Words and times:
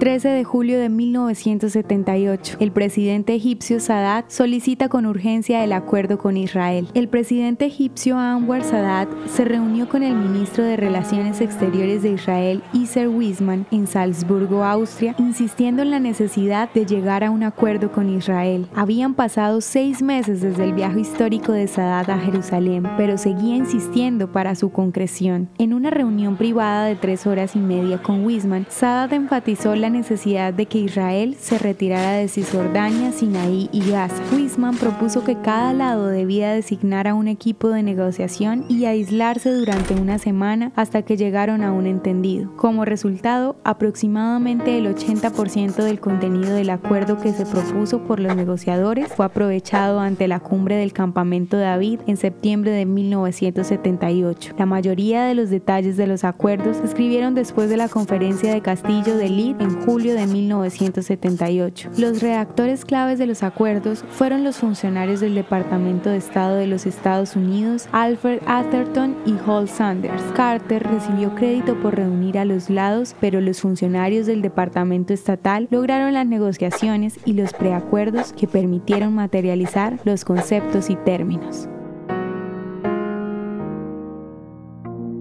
13 0.00 0.30
de 0.30 0.44
julio 0.44 0.80
de 0.80 0.88
1978. 0.88 2.56
El 2.58 2.72
presidente 2.72 3.34
egipcio 3.34 3.80
Sadat 3.80 4.30
solicita 4.30 4.88
con 4.88 5.04
urgencia 5.04 5.62
el 5.62 5.74
acuerdo 5.74 6.16
con 6.16 6.38
Israel. 6.38 6.88
El 6.94 7.06
presidente 7.06 7.66
egipcio 7.66 8.16
Anwar 8.16 8.64
Sadat 8.64 9.10
se 9.26 9.44
reunió 9.44 9.90
con 9.90 10.02
el 10.02 10.14
ministro 10.14 10.64
de 10.64 10.78
Relaciones 10.78 11.42
Exteriores 11.42 12.02
de 12.02 12.12
Israel, 12.12 12.62
Iser 12.72 13.08
Wisman, 13.08 13.66
en 13.70 13.86
Salzburgo, 13.86 14.64
Austria, 14.64 15.14
insistiendo 15.18 15.82
en 15.82 15.90
la 15.90 16.00
necesidad 16.00 16.72
de 16.72 16.86
llegar 16.86 17.22
a 17.22 17.30
un 17.30 17.42
acuerdo 17.42 17.92
con 17.92 18.08
Israel. 18.08 18.68
Habían 18.74 19.12
pasado 19.12 19.60
seis 19.60 20.00
meses 20.00 20.40
desde 20.40 20.64
el 20.64 20.72
viaje 20.72 21.00
histórico 21.00 21.52
de 21.52 21.68
Sadat 21.68 22.08
a 22.08 22.18
Jerusalén, 22.18 22.88
pero 22.96 23.18
seguía 23.18 23.54
insistiendo 23.54 24.32
para 24.32 24.54
su 24.54 24.72
concreción. 24.72 25.50
En 25.58 25.74
una 25.74 25.90
reunión 25.90 26.38
privada 26.38 26.86
de 26.86 26.96
tres 26.96 27.26
horas 27.26 27.54
y 27.54 27.58
media 27.58 28.02
con 28.02 28.24
Wisman, 28.24 28.64
Sadat 28.70 29.12
enfatizó 29.12 29.76
la 29.76 29.89
necesidad 29.90 30.54
de 30.54 30.66
que 30.66 30.78
Israel 30.78 31.36
se 31.38 31.58
retirara 31.58 32.12
de 32.12 32.28
Cisjordania, 32.28 33.12
Sinaí 33.12 33.68
y 33.72 33.90
Gaza. 33.90 34.22
Wisman 34.34 34.76
propuso 34.76 35.24
que 35.24 35.36
cada 35.36 35.72
lado 35.72 36.06
debía 36.06 36.52
designar 36.52 37.08
a 37.08 37.14
un 37.14 37.28
equipo 37.28 37.68
de 37.68 37.82
negociación 37.82 38.64
y 38.68 38.84
aislarse 38.84 39.52
durante 39.52 39.94
una 39.94 40.18
semana 40.18 40.72
hasta 40.76 41.02
que 41.02 41.16
llegaron 41.16 41.62
a 41.62 41.72
un 41.72 41.86
entendido. 41.86 42.54
Como 42.56 42.84
resultado, 42.84 43.56
aproximadamente 43.64 44.78
el 44.78 44.86
80% 44.86 45.82
del 45.82 46.00
contenido 46.00 46.54
del 46.54 46.70
acuerdo 46.70 47.18
que 47.18 47.32
se 47.32 47.46
propuso 47.46 48.00
por 48.04 48.20
los 48.20 48.34
negociadores 48.36 49.08
fue 49.08 49.26
aprovechado 49.26 50.00
ante 50.00 50.28
la 50.28 50.40
cumbre 50.40 50.76
del 50.76 50.92
campamento 50.92 51.56
David 51.56 52.00
en 52.06 52.16
septiembre 52.16 52.70
de 52.70 52.86
1978. 52.86 54.54
La 54.58 54.66
mayoría 54.66 55.24
de 55.24 55.34
los 55.34 55.50
detalles 55.50 55.96
de 55.96 56.06
los 56.06 56.24
acuerdos 56.24 56.78
se 56.78 56.84
escribieron 56.84 57.34
después 57.34 57.68
de 57.68 57.76
la 57.76 57.88
conferencia 57.88 58.52
de 58.52 58.60
Castillo 58.60 59.16
de 59.16 59.28
Lid 59.28 59.60
en 59.60 59.79
julio 59.84 60.14
de 60.14 60.26
1978. 60.26 61.90
Los 61.96 62.20
redactores 62.20 62.84
claves 62.84 63.18
de 63.18 63.26
los 63.26 63.42
acuerdos 63.42 64.04
fueron 64.10 64.44
los 64.44 64.58
funcionarios 64.58 65.20
del 65.20 65.34
Departamento 65.34 66.10
de 66.10 66.16
Estado 66.16 66.56
de 66.56 66.66
los 66.66 66.86
Estados 66.86 67.36
Unidos, 67.36 67.88
Alfred 67.92 68.40
Atherton 68.46 69.16
y 69.26 69.34
Hall 69.46 69.68
Sanders. 69.68 70.22
Carter 70.34 70.82
recibió 70.82 71.34
crédito 71.34 71.74
por 71.80 71.96
reunir 71.96 72.38
a 72.38 72.44
los 72.44 72.70
lados, 72.70 73.14
pero 73.20 73.40
los 73.40 73.60
funcionarios 73.60 74.26
del 74.26 74.42
Departamento 74.42 75.12
Estatal 75.12 75.68
lograron 75.70 76.12
las 76.12 76.26
negociaciones 76.26 77.18
y 77.24 77.32
los 77.32 77.52
preacuerdos 77.52 78.32
que 78.32 78.46
permitieron 78.46 79.14
materializar 79.14 79.98
los 80.04 80.24
conceptos 80.24 80.90
y 80.90 80.96
términos. 80.96 81.68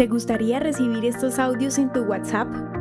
¿Te 0.00 0.06
gustaría 0.06 0.58
recibir 0.60 1.04
estos 1.04 1.38
audios 1.38 1.78
en 1.78 1.92
tu 1.92 2.00
WhatsApp? 2.04 2.69